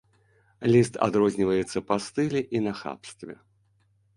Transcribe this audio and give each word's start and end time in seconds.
Ліст 0.75 0.95
адрозніваецца 1.07 1.77
па 1.91 1.95
стылі 2.07 2.41
і 2.61 2.63
нахабстве. 2.69 3.33